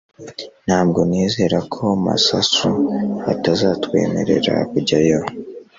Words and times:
Ntabwo 0.65 0.99
nizera 1.09 1.59
ko 1.73 1.83
Masasu 2.05 2.69
atazatwemerera 3.31 4.53
kujyayo 4.71 5.19